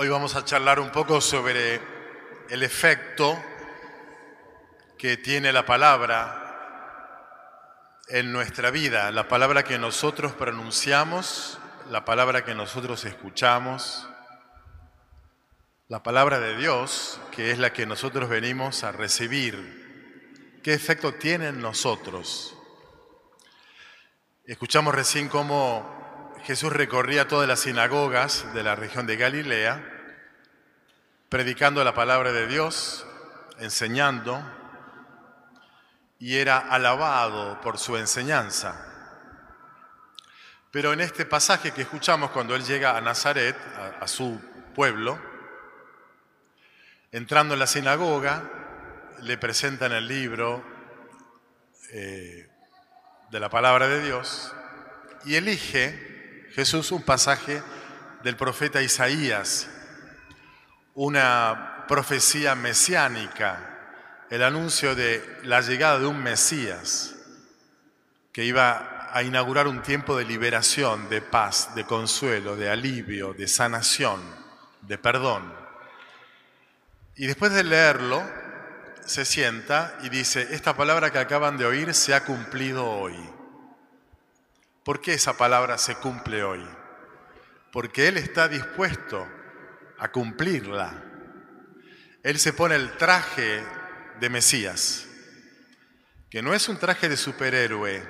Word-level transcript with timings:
Hoy 0.00 0.08
vamos 0.08 0.36
a 0.36 0.44
charlar 0.44 0.78
un 0.78 0.90
poco 0.90 1.20
sobre 1.20 1.80
el 2.50 2.62
efecto 2.62 3.36
que 4.96 5.16
tiene 5.16 5.52
la 5.52 5.66
palabra 5.66 7.26
en 8.06 8.30
nuestra 8.30 8.70
vida, 8.70 9.10
la 9.10 9.26
palabra 9.26 9.64
que 9.64 9.76
nosotros 9.76 10.30
pronunciamos, 10.34 11.58
la 11.90 12.04
palabra 12.04 12.44
que 12.44 12.54
nosotros 12.54 13.04
escuchamos, 13.06 14.08
la 15.88 16.04
palabra 16.04 16.38
de 16.38 16.56
Dios, 16.56 17.20
que 17.32 17.50
es 17.50 17.58
la 17.58 17.72
que 17.72 17.84
nosotros 17.84 18.28
venimos 18.28 18.84
a 18.84 18.92
recibir. 18.92 20.60
¿Qué 20.62 20.74
efecto 20.74 21.14
tiene 21.14 21.48
en 21.48 21.60
nosotros? 21.60 22.56
Escuchamos 24.44 24.94
recién 24.94 25.28
cómo 25.28 25.97
Jesús 26.44 26.72
recorría 26.72 27.28
todas 27.28 27.48
las 27.48 27.60
sinagogas 27.60 28.52
de 28.54 28.62
la 28.62 28.74
región 28.74 29.06
de 29.06 29.16
Galilea, 29.16 29.82
predicando 31.28 31.84
la 31.84 31.94
palabra 31.94 32.32
de 32.32 32.46
Dios, 32.46 33.06
enseñando, 33.58 34.42
y 36.18 36.36
era 36.36 36.58
alabado 36.58 37.60
por 37.60 37.78
su 37.78 37.96
enseñanza. 37.96 38.84
Pero 40.70 40.92
en 40.92 41.00
este 41.00 41.26
pasaje 41.26 41.72
que 41.72 41.82
escuchamos 41.82 42.30
cuando 42.30 42.54
él 42.54 42.64
llega 42.64 42.96
a 42.96 43.00
Nazaret, 43.00 43.56
a, 44.00 44.06
su 44.06 44.40
pueblo, 44.74 45.18
entrando 47.12 47.54
en 47.54 47.60
la 47.60 47.66
sinagoga, 47.66 48.42
le 49.22 49.38
presentan 49.38 49.92
el 49.92 50.06
libro 50.06 50.64
eh, 51.90 52.48
de 53.30 53.40
la 53.40 53.48
palabra 53.48 53.88
de 53.88 54.02
Dios 54.02 54.54
y 55.24 55.34
elige 55.34 56.07
Jesús 56.58 56.90
un 56.90 57.02
pasaje 57.02 57.62
del 58.24 58.34
profeta 58.34 58.82
Isaías, 58.82 59.68
una 60.96 61.84
profecía 61.86 62.56
mesiánica, 62.56 64.24
el 64.28 64.42
anuncio 64.42 64.96
de 64.96 65.38
la 65.44 65.60
llegada 65.60 66.00
de 66.00 66.06
un 66.06 66.20
Mesías 66.20 67.14
que 68.32 68.44
iba 68.44 69.08
a 69.12 69.22
inaugurar 69.22 69.68
un 69.68 69.82
tiempo 69.82 70.16
de 70.16 70.24
liberación, 70.24 71.08
de 71.08 71.22
paz, 71.22 71.76
de 71.76 71.84
consuelo, 71.84 72.56
de 72.56 72.68
alivio, 72.68 73.34
de 73.34 73.46
sanación, 73.46 74.20
de 74.80 74.98
perdón. 74.98 75.54
Y 77.14 77.28
después 77.28 77.52
de 77.52 77.62
leerlo, 77.62 78.20
se 79.04 79.24
sienta 79.24 79.96
y 80.02 80.08
dice, 80.08 80.48
esta 80.50 80.76
palabra 80.76 81.12
que 81.12 81.20
acaban 81.20 81.56
de 81.56 81.66
oír 81.66 81.94
se 81.94 82.14
ha 82.14 82.24
cumplido 82.24 82.84
hoy. 82.84 83.37
¿Por 84.88 85.02
qué 85.02 85.12
esa 85.12 85.36
palabra 85.36 85.76
se 85.76 85.96
cumple 85.96 86.42
hoy? 86.42 86.66
Porque 87.70 88.08
Él 88.08 88.16
está 88.16 88.48
dispuesto 88.48 89.28
a 89.98 90.10
cumplirla. 90.10 91.04
Él 92.22 92.38
se 92.38 92.54
pone 92.54 92.76
el 92.76 92.96
traje 92.96 93.62
de 94.18 94.30
Mesías, 94.30 95.06
que 96.30 96.40
no 96.40 96.54
es 96.54 96.70
un 96.70 96.78
traje 96.78 97.06
de 97.10 97.18
superhéroe 97.18 98.02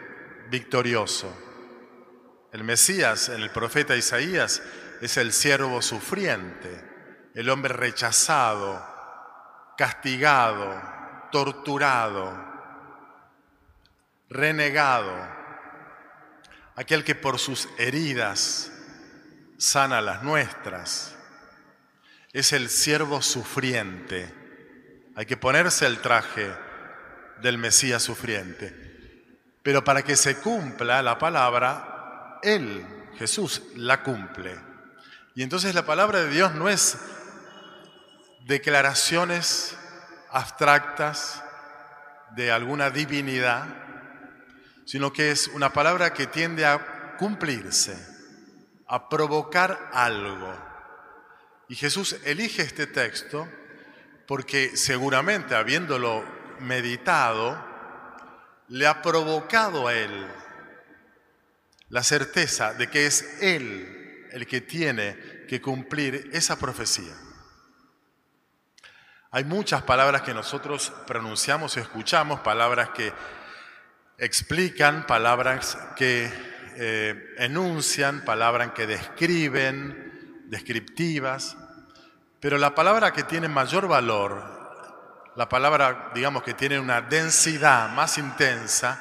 victorioso. 0.50 1.36
El 2.52 2.62
Mesías 2.62 3.28
en 3.28 3.42
el 3.42 3.50
profeta 3.50 3.96
Isaías 3.96 4.62
es 5.00 5.16
el 5.16 5.32
siervo 5.32 5.82
sufriente, 5.82 7.28
el 7.34 7.50
hombre 7.50 7.74
rechazado, 7.74 8.86
castigado, 9.76 10.80
torturado, 11.32 12.40
renegado, 14.28 15.37
aquel 16.78 17.04
que 17.04 17.14
por 17.14 17.38
sus 17.38 17.68
heridas 17.78 18.70
sana 19.58 20.00
las 20.00 20.22
nuestras. 20.22 21.14
Es 22.32 22.52
el 22.52 22.70
siervo 22.70 23.22
sufriente 23.22 24.38
hay 25.18 25.26
que 25.26 25.36
ponerse 25.36 25.84
el 25.84 25.98
traje 25.98 26.48
del 27.40 27.58
Mesías 27.58 28.04
sufriente. 28.04 28.72
Pero 29.64 29.82
para 29.82 30.04
que 30.04 30.14
se 30.14 30.38
cumpla 30.38 31.02
la 31.02 31.18
palabra, 31.18 32.38
Él, 32.40 32.86
Jesús, 33.18 33.62
la 33.74 34.04
cumple. 34.04 34.56
Y 35.34 35.42
entonces 35.42 35.74
la 35.74 35.84
palabra 35.84 36.20
de 36.20 36.30
Dios 36.30 36.54
no 36.54 36.68
es 36.68 36.98
declaraciones 38.46 39.76
abstractas 40.30 41.42
de 42.36 42.52
alguna 42.52 42.90
divinidad, 42.90 43.66
sino 44.88 45.12
que 45.12 45.30
es 45.30 45.48
una 45.48 45.70
palabra 45.70 46.14
que 46.14 46.28
tiende 46.28 46.64
a 46.64 47.14
cumplirse, 47.18 47.94
a 48.86 49.10
provocar 49.10 49.90
algo. 49.92 50.50
Y 51.68 51.74
Jesús 51.74 52.16
elige 52.24 52.62
este 52.62 52.86
texto 52.86 53.46
porque 54.26 54.78
seguramente 54.78 55.54
habiéndolo 55.54 56.24
meditado, 56.60 57.62
le 58.68 58.86
ha 58.86 59.02
provocado 59.02 59.88
a 59.88 59.94
él 59.94 60.26
la 61.90 62.02
certeza 62.02 62.72
de 62.72 62.88
que 62.88 63.04
es 63.04 63.42
él 63.42 64.26
el 64.32 64.46
que 64.46 64.62
tiene 64.62 65.44
que 65.46 65.60
cumplir 65.60 66.30
esa 66.32 66.58
profecía. 66.58 67.12
Hay 69.32 69.44
muchas 69.44 69.82
palabras 69.82 70.22
que 70.22 70.32
nosotros 70.32 70.94
pronunciamos 71.06 71.76
y 71.76 71.80
escuchamos, 71.80 72.40
palabras 72.40 72.88
que 72.94 73.12
explican, 74.18 75.06
palabras 75.06 75.78
que 75.96 76.30
eh, 76.76 77.34
enuncian, 77.38 78.24
palabras 78.24 78.72
que 78.72 78.86
describen, 78.86 80.44
descriptivas, 80.46 81.56
pero 82.40 82.58
la 82.58 82.74
palabra 82.74 83.12
que 83.12 83.22
tiene 83.22 83.48
mayor 83.48 83.88
valor, 83.88 84.58
la 85.36 85.48
palabra, 85.48 86.10
digamos, 86.14 86.42
que 86.42 86.54
tiene 86.54 86.78
una 86.80 87.00
densidad 87.00 87.90
más 87.90 88.18
intensa, 88.18 89.00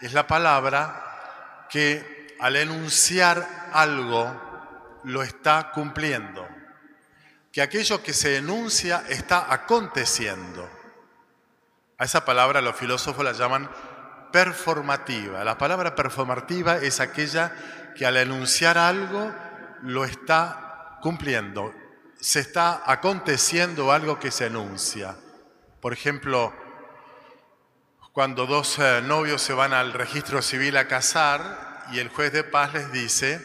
es 0.00 0.12
la 0.12 0.26
palabra 0.26 1.66
que 1.70 2.36
al 2.40 2.56
enunciar 2.56 3.46
algo 3.72 5.00
lo 5.04 5.22
está 5.22 5.70
cumpliendo. 5.72 6.46
Que 7.52 7.62
aquello 7.62 8.02
que 8.02 8.12
se 8.12 8.36
enuncia 8.36 9.04
está 9.08 9.52
aconteciendo. 9.52 10.68
A 11.98 12.04
esa 12.04 12.24
palabra 12.24 12.60
los 12.60 12.76
filósofos 12.76 13.24
la 13.24 13.32
llaman 13.32 13.70
performativa. 14.34 15.44
La 15.44 15.56
palabra 15.56 15.94
performativa 15.94 16.78
es 16.78 16.98
aquella 16.98 17.54
que 17.94 18.04
al 18.04 18.16
enunciar 18.16 18.76
algo 18.76 19.32
lo 19.82 20.04
está 20.04 20.98
cumpliendo, 21.00 21.72
se 22.18 22.40
está 22.40 22.82
aconteciendo 22.84 23.92
algo 23.92 24.18
que 24.18 24.32
se 24.32 24.46
anuncia. 24.46 25.14
Por 25.80 25.92
ejemplo, 25.92 26.52
cuando 28.12 28.46
dos 28.46 28.76
eh, 28.80 29.02
novios 29.04 29.40
se 29.40 29.52
van 29.52 29.72
al 29.72 29.92
registro 29.92 30.42
civil 30.42 30.78
a 30.78 30.88
casar 30.88 31.84
y 31.92 32.00
el 32.00 32.08
juez 32.08 32.32
de 32.32 32.42
paz 32.42 32.74
les 32.74 32.90
dice, 32.90 33.40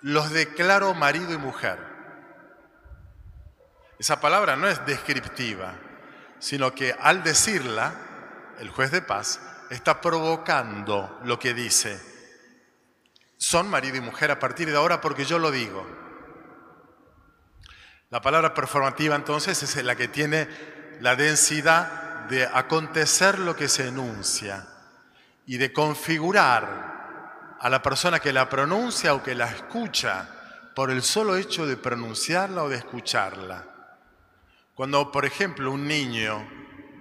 los 0.00 0.30
declaro 0.32 0.92
marido 0.94 1.32
y 1.32 1.38
mujer. 1.38 1.78
Esa 3.96 4.18
palabra 4.20 4.56
no 4.56 4.66
es 4.66 4.84
descriptiva, 4.86 5.74
sino 6.40 6.74
que 6.74 6.96
al 6.98 7.22
decirla, 7.22 8.09
el 8.60 8.68
juez 8.68 8.90
de 8.90 9.00
paz 9.00 9.40
está 9.70 10.00
provocando 10.00 11.18
lo 11.24 11.38
que 11.38 11.54
dice. 11.54 11.98
Son 13.38 13.68
marido 13.70 13.96
y 13.96 14.00
mujer 14.00 14.30
a 14.30 14.38
partir 14.38 14.70
de 14.70 14.76
ahora 14.76 15.00
porque 15.00 15.24
yo 15.24 15.38
lo 15.38 15.50
digo. 15.50 15.86
La 18.10 18.20
palabra 18.20 18.52
performativa 18.52 19.16
entonces 19.16 19.62
es 19.62 19.82
la 19.82 19.96
que 19.96 20.08
tiene 20.08 20.46
la 21.00 21.16
densidad 21.16 22.26
de 22.28 22.44
acontecer 22.44 23.38
lo 23.38 23.56
que 23.56 23.68
se 23.68 23.88
enuncia 23.88 24.66
y 25.46 25.56
de 25.56 25.72
configurar 25.72 27.56
a 27.58 27.70
la 27.70 27.80
persona 27.80 28.20
que 28.20 28.32
la 28.32 28.48
pronuncia 28.48 29.14
o 29.14 29.22
que 29.22 29.34
la 29.34 29.46
escucha 29.46 30.28
por 30.74 30.90
el 30.90 31.02
solo 31.02 31.36
hecho 31.36 31.66
de 31.66 31.78
pronunciarla 31.78 32.64
o 32.64 32.68
de 32.68 32.76
escucharla. 32.76 33.64
Cuando, 34.74 35.10
por 35.10 35.24
ejemplo, 35.24 35.72
un 35.72 35.86
niño 35.86 36.46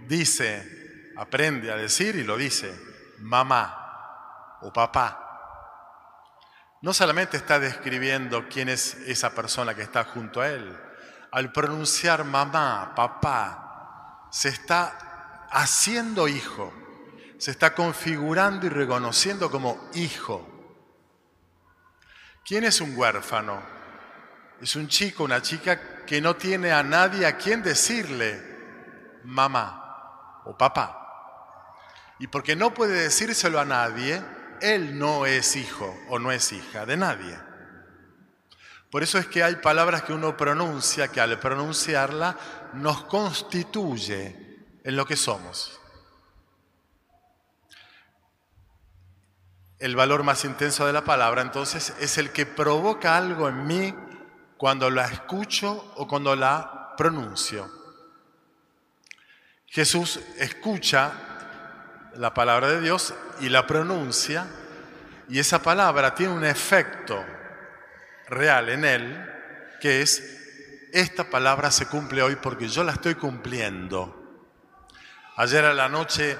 dice, 0.07 0.78
aprende 1.19 1.69
a 1.69 1.75
decir 1.75 2.15
y 2.15 2.23
lo 2.23 2.37
dice, 2.37 2.73
mamá 3.19 4.57
o 4.61 4.71
papá, 4.71 5.25
no 6.81 6.93
solamente 6.93 7.35
está 7.35 7.59
describiendo 7.59 8.47
quién 8.47 8.69
es 8.69 8.93
esa 9.05 9.35
persona 9.35 9.75
que 9.75 9.81
está 9.81 10.05
junto 10.05 10.39
a 10.39 10.47
él, 10.47 10.79
al 11.31 11.51
pronunciar 11.51 12.23
mamá, 12.23 12.93
papá, 12.95 14.29
se 14.31 14.47
está 14.47 15.47
haciendo 15.51 16.29
hijo, 16.29 16.73
se 17.37 17.51
está 17.51 17.75
configurando 17.75 18.67
y 18.67 18.69
reconociendo 18.69 19.51
como 19.51 19.89
hijo. 19.95 20.47
¿Quién 22.45 22.63
es 22.63 22.79
un 22.79 22.97
huérfano? 22.97 23.61
Es 24.61 24.77
un 24.77 24.87
chico, 24.87 25.25
una 25.25 25.41
chica 25.41 26.05
que 26.05 26.21
no 26.21 26.37
tiene 26.37 26.71
a 26.71 26.81
nadie 26.81 27.25
a 27.25 27.35
quien 27.35 27.61
decirle 27.61 29.19
mamá 29.25 30.41
o 30.45 30.57
papá. 30.57 30.98
Y 32.19 32.27
porque 32.27 32.55
no 32.55 32.73
puede 32.73 33.03
decírselo 33.03 33.59
a 33.59 33.65
nadie, 33.65 34.21
él 34.61 34.99
no 34.99 35.25
es 35.25 35.55
hijo 35.55 35.97
o 36.09 36.19
no 36.19 36.31
es 36.31 36.51
hija 36.51 36.85
de 36.85 36.97
nadie. 36.97 37.39
Por 38.91 39.03
eso 39.03 39.17
es 39.17 39.27
que 39.27 39.43
hay 39.43 39.55
palabras 39.57 40.03
que 40.03 40.13
uno 40.13 40.35
pronuncia 40.35 41.07
que 41.07 41.21
al 41.21 41.39
pronunciarla 41.39 42.35
nos 42.73 43.03
constituye 43.05 44.67
en 44.83 44.95
lo 44.95 45.05
que 45.05 45.15
somos. 45.15 45.79
El 49.77 49.95
valor 49.95 50.23
más 50.23 50.43
intenso 50.43 50.85
de 50.85 50.91
la 50.91 51.05
palabra 51.05 51.41
entonces 51.41 51.93
es 52.01 52.17
el 52.17 52.31
que 52.31 52.45
provoca 52.45 53.15
algo 53.15 53.47
en 53.47 53.65
mí 53.65 53.95
cuando 54.57 54.89
la 54.89 55.05
escucho 55.05 55.93
o 55.95 56.05
cuando 56.05 56.35
la 56.35 56.95
pronuncio. 56.97 57.71
Jesús 59.67 60.19
escucha 60.37 61.28
la 62.15 62.33
palabra 62.33 62.69
de 62.69 62.81
Dios 62.81 63.13
y 63.39 63.49
la 63.49 63.67
pronuncia 63.67 64.47
y 65.29 65.39
esa 65.39 65.61
palabra 65.61 66.15
tiene 66.15 66.33
un 66.33 66.43
efecto 66.43 67.23
real 68.27 68.69
en 68.69 68.83
él, 68.83 69.31
que 69.79 70.01
es, 70.01 70.89
esta 70.91 71.25
palabra 71.25 71.69
se 71.69 71.85
cumple 71.85 72.23
hoy 72.23 72.35
porque 72.35 72.67
yo 72.67 72.83
la 72.83 72.93
estoy 72.93 73.15
cumpliendo. 73.15 74.15
Ayer 75.35 75.65
a 75.65 75.73
la 75.73 75.87
noche 75.87 76.37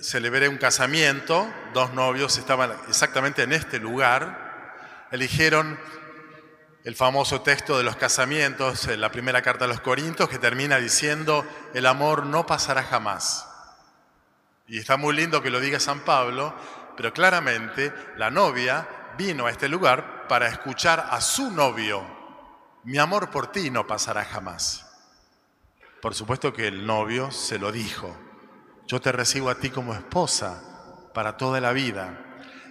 celebré 0.00 0.48
un 0.48 0.58
casamiento, 0.58 1.52
dos 1.72 1.92
novios 1.94 2.36
estaban 2.36 2.72
exactamente 2.88 3.42
en 3.42 3.52
este 3.52 3.78
lugar, 3.78 5.06
eligieron 5.10 5.78
el 6.84 6.96
famoso 6.96 7.40
texto 7.42 7.76
de 7.76 7.84
los 7.84 7.96
casamientos, 7.96 8.86
la 8.86 9.10
primera 9.10 9.42
carta 9.42 9.64
a 9.64 9.68
los 9.68 9.80
Corintios, 9.80 10.28
que 10.28 10.38
termina 10.38 10.76
diciendo, 10.76 11.46
el 11.74 11.86
amor 11.86 12.26
no 12.26 12.46
pasará 12.46 12.82
jamás. 12.82 13.49
Y 14.70 14.78
está 14.78 14.96
muy 14.96 15.16
lindo 15.16 15.42
que 15.42 15.50
lo 15.50 15.58
diga 15.58 15.80
San 15.80 15.98
Pablo, 15.98 16.54
pero 16.96 17.12
claramente 17.12 17.92
la 18.16 18.30
novia 18.30 18.86
vino 19.18 19.46
a 19.46 19.50
este 19.50 19.68
lugar 19.68 20.28
para 20.28 20.46
escuchar 20.46 21.08
a 21.10 21.20
su 21.20 21.50
novio. 21.50 22.06
Mi 22.84 22.96
amor 22.96 23.30
por 23.30 23.50
ti 23.50 23.68
no 23.68 23.88
pasará 23.88 24.24
jamás. 24.24 24.86
Por 26.00 26.14
supuesto 26.14 26.52
que 26.52 26.68
el 26.68 26.86
novio 26.86 27.32
se 27.32 27.58
lo 27.58 27.72
dijo. 27.72 28.16
Yo 28.86 29.00
te 29.00 29.10
recibo 29.10 29.50
a 29.50 29.56
ti 29.56 29.70
como 29.70 29.92
esposa 29.92 30.62
para 31.14 31.36
toda 31.36 31.60
la 31.60 31.72
vida. 31.72 32.16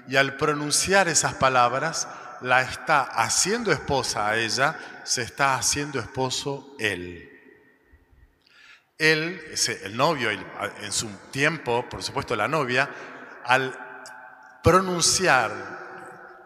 Y 0.07 0.15
al 0.15 0.37
pronunciar 0.37 1.09
esas 1.09 1.33
palabras, 1.33 2.07
la 2.39 2.61
está 2.61 3.01
haciendo 3.01 3.73
esposa 3.73 4.29
a 4.29 4.37
ella, 4.37 4.79
se 5.03 5.21
está 5.21 5.55
haciendo 5.55 5.99
esposo 5.99 6.77
él. 6.79 7.38
Él, 8.99 9.41
el 9.83 9.97
novio, 9.97 10.29
en 10.29 10.91
su 10.91 11.07
tiempo, 11.31 11.87
por 11.89 12.03
supuesto 12.03 12.35
la 12.35 12.49
novia, 12.49 12.89
al 13.45 13.73
pronunciar 14.61 15.51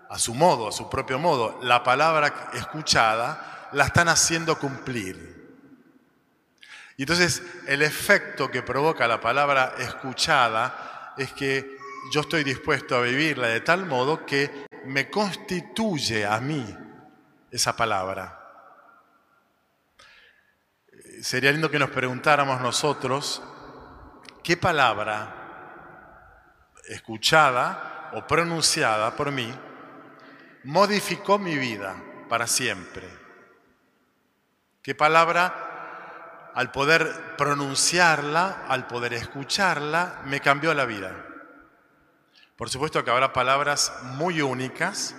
a 0.07 0.19
su 0.19 0.35
modo, 0.35 0.67
a 0.67 0.71
su 0.71 0.87
propio 0.87 1.17
modo, 1.17 1.59
la 1.63 1.83
palabra 1.83 2.51
escuchada, 2.53 3.69
la 3.73 3.85
están 3.85 4.07
haciendo 4.07 4.59
cumplir. 4.59 5.33
Y 6.95 7.01
entonces 7.01 7.41
el 7.65 7.81
efecto 7.81 8.51
que 8.51 8.61
provoca 8.61 9.07
la 9.07 9.19
palabra 9.19 9.73
escuchada 9.79 11.15
es 11.17 11.33
que 11.33 11.77
yo 12.11 12.21
estoy 12.21 12.43
dispuesto 12.43 12.95
a 12.95 13.01
vivirla 13.01 13.47
de 13.47 13.61
tal 13.61 13.87
modo 13.87 14.25
que 14.27 14.67
me 14.85 15.09
constituye 15.09 16.25
a 16.25 16.39
mí 16.39 16.77
esa 17.49 17.75
palabra. 17.75 18.42
Sería 21.23 21.53
lindo 21.53 21.71
que 21.71 21.79
nos 21.79 21.89
preguntáramos 21.89 22.59
nosotros 22.59 23.41
qué 24.43 24.57
palabra 24.57 26.73
escuchada 26.89 28.11
o 28.15 28.27
pronunciada 28.27 29.15
por 29.15 29.31
mí 29.31 29.49
modificó 30.65 31.39
mi 31.39 31.57
vida 31.57 31.95
para 32.27 32.45
siempre. 32.45 33.07
Qué 34.81 34.95
palabra, 34.95 36.51
al 36.55 36.71
poder 36.71 37.37
pronunciarla, 37.37 38.65
al 38.67 38.87
poder 38.87 39.13
escucharla, 39.13 40.23
me 40.25 40.41
cambió 40.41 40.73
la 40.73 40.83
vida. 40.83 41.25
Por 42.57 42.69
supuesto 42.69 43.01
que 43.05 43.11
habrá 43.11 43.31
palabras 43.31 43.93
muy 44.17 44.41
únicas 44.41 45.15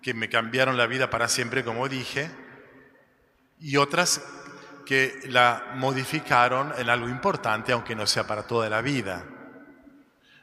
que 0.00 0.14
me 0.14 0.28
cambiaron 0.28 0.76
la 0.76 0.86
vida 0.86 1.10
para 1.10 1.26
siempre, 1.26 1.64
como 1.64 1.88
dije, 1.88 2.30
y 3.58 3.78
otras 3.78 4.22
que 4.88 5.20
la 5.24 5.72
modificaron 5.74 6.72
en 6.78 6.88
algo 6.88 7.10
importante, 7.10 7.72
aunque 7.72 7.94
no 7.94 8.06
sea 8.06 8.26
para 8.26 8.44
toda 8.44 8.70
la 8.70 8.80
vida. 8.80 9.22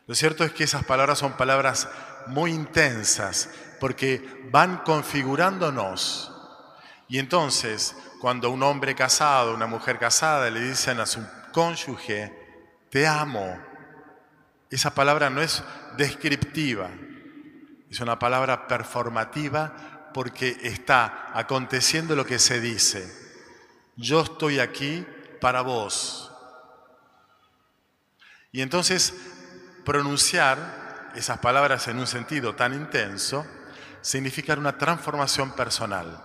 Lo 0.06 0.14
cierto 0.14 0.44
es 0.44 0.52
que 0.52 0.66
esas 0.66 0.84
palabras 0.84 1.18
son 1.18 1.34
palabras 1.34 1.90
muy 2.28 2.52
intensas, 2.52 3.50
porque 3.80 4.48
van 4.52 4.84
configurándonos. 4.86 6.32
Y 7.08 7.18
entonces, 7.18 7.96
cuando 8.22 8.52
un 8.52 8.62
hombre 8.62 8.94
casado, 8.94 9.52
una 9.52 9.66
mujer 9.66 9.98
casada 9.98 10.48
le 10.52 10.62
dicen 10.62 11.00
a 11.00 11.08
su 11.08 11.26
cónyuge, 11.52 12.32
te 12.92 13.08
amo, 13.08 13.60
esa 14.70 14.94
palabra 14.94 15.32
no 15.32 15.42
es 15.42 15.64
descriptiva, 15.98 16.92
es 17.90 18.00
una 18.00 18.20
palabra 18.20 18.68
performativa 18.68 20.12
porque 20.14 20.56
está 20.62 21.32
aconteciendo 21.34 22.16
lo 22.16 22.28
que 22.28 22.38
se 22.38 22.62
dice. 22.62 23.25
Yo 23.96 24.22
estoy 24.22 24.60
aquí 24.60 25.06
para 25.40 25.62
vos. 25.62 26.32
Y 28.52 28.62
entonces 28.62 29.14
pronunciar 29.84 31.12
esas 31.16 31.40
palabras 31.40 31.88
en 31.88 32.00
un 32.00 32.08
sentido 32.08 32.56
tan 32.56 32.74
intenso 32.74 33.46
significa 34.02 34.54
una 34.54 34.78
transformación 34.78 35.56
personal. 35.56 36.22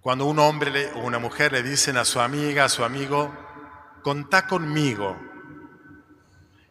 Cuando 0.00 0.26
un 0.26 0.38
hombre 0.38 0.90
o 0.94 1.00
una 1.00 1.18
mujer 1.18 1.52
le 1.52 1.62
dicen 1.62 1.96
a 1.96 2.04
su 2.04 2.20
amiga, 2.20 2.64
a 2.64 2.68
su 2.68 2.84
amigo, 2.84 3.32
contá 4.02 4.46
conmigo. 4.46 5.16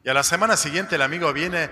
Y 0.04 0.10
a 0.10 0.14
la 0.14 0.24
semana 0.24 0.58
siguiente 0.58 0.96
el 0.96 1.02
amigo 1.02 1.32
viene 1.32 1.70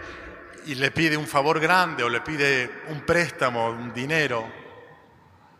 y 0.66 0.76
le 0.76 0.92
pide 0.92 1.18
un 1.18 1.28
favor 1.28 1.60
grande 1.60 2.04
o 2.04 2.10
le 2.10 2.22
pide 2.22 2.84
un 2.88 3.02
préstamo, 3.02 3.70
un 3.70 3.94
dinero. 3.94 4.50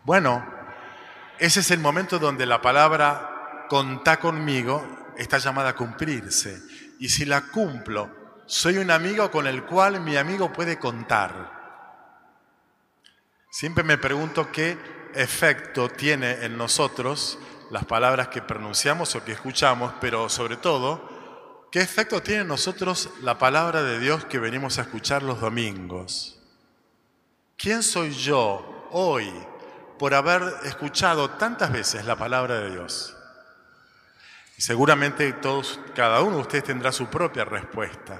Bueno, 0.04 0.59
ese 1.40 1.60
es 1.60 1.70
el 1.70 1.80
momento 1.80 2.18
donde 2.18 2.44
la 2.44 2.60
palabra 2.60 3.66
contá 3.70 4.20
conmigo 4.20 4.86
está 5.16 5.38
llamada 5.38 5.70
a 5.70 5.74
cumplirse. 5.74 6.62
Y 6.98 7.08
si 7.08 7.24
la 7.24 7.46
cumplo, 7.46 8.10
soy 8.44 8.76
un 8.76 8.90
amigo 8.90 9.30
con 9.30 9.46
el 9.46 9.64
cual 9.64 10.02
mi 10.02 10.18
amigo 10.18 10.52
puede 10.52 10.78
contar. 10.78 11.58
Siempre 13.50 13.82
me 13.84 13.96
pregunto 13.96 14.52
qué 14.52 14.76
efecto 15.14 15.88
tiene 15.88 16.44
en 16.44 16.58
nosotros 16.58 17.38
las 17.70 17.86
palabras 17.86 18.28
que 18.28 18.42
pronunciamos 18.42 19.14
o 19.14 19.24
que 19.24 19.32
escuchamos, 19.32 19.94
pero 19.98 20.28
sobre 20.28 20.58
todo, 20.58 21.66
qué 21.72 21.80
efecto 21.80 22.22
tiene 22.22 22.42
en 22.42 22.48
nosotros 22.48 23.08
la 23.22 23.38
palabra 23.38 23.82
de 23.82 23.98
Dios 23.98 24.26
que 24.26 24.38
venimos 24.38 24.78
a 24.78 24.82
escuchar 24.82 25.22
los 25.22 25.40
domingos. 25.40 26.38
¿Quién 27.56 27.82
soy 27.82 28.12
yo 28.12 28.88
hoy 28.90 29.32
por 30.00 30.14
haber 30.14 30.42
escuchado 30.64 31.28
tantas 31.32 31.70
veces 31.70 32.06
la 32.06 32.16
palabra 32.16 32.58
de 32.58 32.70
Dios? 32.70 33.14
Y 34.56 34.62
seguramente 34.62 35.30
todos, 35.34 35.78
cada 35.94 36.22
uno 36.22 36.36
de 36.36 36.40
ustedes 36.40 36.64
tendrá 36.64 36.90
su 36.90 37.08
propia 37.08 37.44
respuesta. 37.44 38.18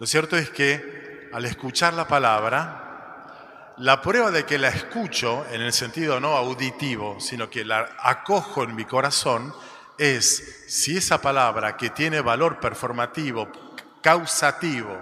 Lo 0.00 0.08
cierto 0.08 0.36
es 0.36 0.50
que 0.50 1.30
al 1.32 1.44
escuchar 1.44 1.94
la 1.94 2.08
palabra, 2.08 3.74
la 3.76 4.02
prueba 4.02 4.32
de 4.32 4.44
que 4.44 4.58
la 4.58 4.70
escucho 4.70 5.46
en 5.52 5.60
el 5.60 5.72
sentido 5.72 6.18
no 6.18 6.36
auditivo, 6.36 7.20
sino 7.20 7.48
que 7.48 7.64
la 7.64 7.90
acojo 8.00 8.64
en 8.64 8.74
mi 8.74 8.84
corazón, 8.84 9.54
es 9.98 10.64
si 10.66 10.96
esa 10.96 11.22
palabra 11.22 11.76
que 11.76 11.90
tiene 11.90 12.20
valor 12.22 12.58
performativo, 12.58 13.52
causativo, 14.02 15.00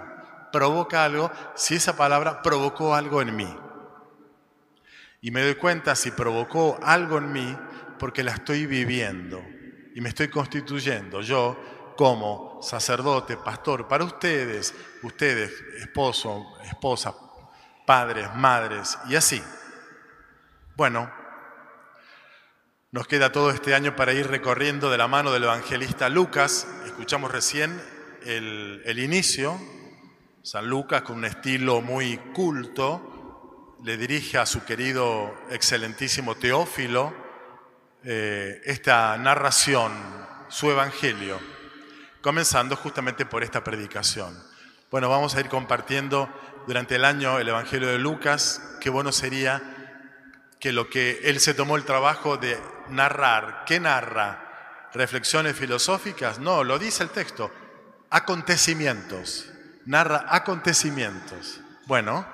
provoca 0.51 1.03
algo, 1.03 1.31
si 1.55 1.73
esa 1.73 1.97
palabra 1.97 2.43
provocó 2.43 2.93
algo 2.93 3.19
en 3.19 3.35
mí. 3.35 3.66
Y 5.21 5.31
me 5.31 5.41
doy 5.41 5.55
cuenta 5.55 5.95
si 5.95 6.11
provocó 6.11 6.79
algo 6.81 7.17
en 7.17 7.31
mí 7.31 7.57
porque 7.99 8.23
la 8.23 8.33
estoy 8.33 8.65
viviendo 8.65 9.43
y 9.95 10.01
me 10.01 10.09
estoy 10.09 10.27
constituyendo 10.27 11.21
yo 11.21 11.57
como 11.97 12.59
sacerdote, 12.61 13.37
pastor, 13.37 13.87
para 13.87 14.03
ustedes, 14.03 14.73
ustedes, 15.01 15.51
esposo, 15.79 16.45
esposa, 16.63 17.15
padres, 17.85 18.33
madres 18.35 18.97
y 19.09 19.15
así. 19.15 19.41
Bueno, 20.75 21.11
nos 22.91 23.07
queda 23.07 23.31
todo 23.31 23.49
este 23.49 23.73
año 23.73 23.95
para 23.95 24.13
ir 24.13 24.27
recorriendo 24.27 24.91
de 24.91 24.97
la 24.97 25.07
mano 25.07 25.31
del 25.31 25.43
evangelista 25.43 26.07
Lucas. 26.09 26.67
Escuchamos 26.85 27.31
recién 27.31 27.81
el, 28.23 28.99
inicio. 28.99 29.59
San 30.43 30.69
Lucas, 30.69 31.01
con 31.01 31.17
un 31.17 31.25
estilo 31.25 31.81
muy 31.81 32.17
culto, 32.33 33.16
le 33.83 33.97
dirige 33.97 34.37
a 34.37 34.45
su 34.45 34.63
querido, 34.65 35.35
excelentísimo 35.49 36.35
Teófilo 36.35 37.13
eh, 38.03 38.61
esta 38.65 39.17
narración, 39.17 39.91
su 40.49 40.71
evangelio 40.71 41.39
comenzando 42.27 42.75
justamente 42.75 43.25
por 43.25 43.41
esta 43.41 43.63
predicación. 43.63 44.37
Bueno, 44.91 45.07
vamos 45.07 45.35
a 45.35 45.39
ir 45.39 45.47
compartiendo 45.47 46.29
durante 46.67 46.95
el 46.95 47.05
año 47.05 47.39
el 47.39 47.47
Evangelio 47.47 47.87
de 47.87 47.99
Lucas, 47.99 48.61
qué 48.81 48.89
bueno 48.89 49.13
sería 49.13 49.61
que 50.59 50.73
lo 50.73 50.89
que 50.89 51.21
él 51.23 51.39
se 51.39 51.53
tomó 51.53 51.77
el 51.77 51.85
trabajo 51.85 52.35
de 52.35 52.59
narrar, 52.89 53.63
¿qué 53.65 53.79
narra? 53.79 54.89
¿Reflexiones 54.93 55.55
filosóficas? 55.55 56.39
No, 56.39 56.65
lo 56.65 56.77
dice 56.77 57.03
el 57.03 57.11
texto, 57.11 57.49
acontecimientos, 58.09 59.49
narra 59.85 60.25
acontecimientos. 60.27 61.61
Bueno, 61.85 62.27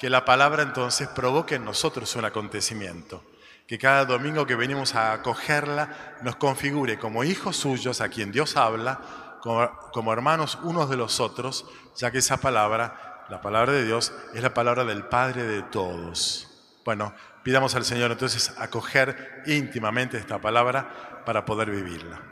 que 0.00 0.08
la 0.08 0.24
palabra 0.24 0.62
entonces 0.62 1.08
provoque 1.08 1.56
en 1.56 1.64
nosotros 1.66 2.16
un 2.16 2.24
acontecimiento, 2.24 3.22
que 3.66 3.76
cada 3.76 4.06
domingo 4.06 4.46
que 4.46 4.56
venimos 4.56 4.94
a 4.94 5.12
acogerla 5.12 6.16
nos 6.22 6.36
configure 6.36 6.98
como 6.98 7.22
hijos 7.22 7.58
suyos 7.58 8.00
a 8.00 8.08
quien 8.08 8.32
Dios 8.32 8.56
habla, 8.56 9.38
como, 9.42 9.70
como 9.92 10.14
hermanos 10.14 10.58
unos 10.62 10.88
de 10.88 10.96
los 10.96 11.20
otros, 11.20 11.66
ya 11.98 12.10
que 12.10 12.16
esa 12.16 12.38
palabra, 12.38 13.26
la 13.28 13.42
palabra 13.42 13.74
de 13.74 13.84
Dios, 13.84 14.14
es 14.32 14.42
la 14.42 14.54
palabra 14.54 14.86
del 14.86 15.04
Padre 15.04 15.42
de 15.42 15.60
todos. 15.64 16.48
Bueno, 16.82 17.12
pidamos 17.42 17.74
al 17.74 17.84
Señor 17.84 18.10
entonces 18.10 18.54
acoger 18.56 19.42
íntimamente 19.44 20.16
esta 20.16 20.38
palabra 20.38 21.22
para 21.26 21.44
poder 21.44 21.70
vivirla. 21.70 22.22